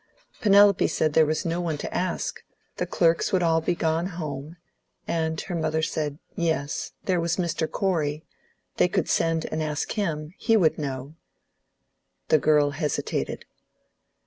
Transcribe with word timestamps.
Penelope 0.39 0.87
said 0.87 1.13
there 1.13 1.27
was 1.27 1.45
no 1.45 1.61
one 1.61 1.77
to 1.77 1.93
ask; 1.93 2.41
the 2.77 2.87
clerks 2.87 3.31
would 3.31 3.43
all 3.43 3.61
be 3.61 3.75
gone 3.75 4.07
home, 4.07 4.57
and 5.07 5.39
her 5.41 5.53
mother 5.53 5.83
said 5.83 6.17
yes, 6.35 6.93
there 7.03 7.19
was 7.19 7.35
Mr. 7.37 7.69
Corey; 7.69 8.25
they 8.77 8.87
could 8.87 9.07
send 9.07 9.45
and 9.51 9.61
ask 9.61 9.91
him; 9.91 10.33
he 10.39 10.57
would 10.57 10.79
know. 10.79 11.13
The 12.29 12.39
girl 12.39 12.71
hesitated. 12.71 13.45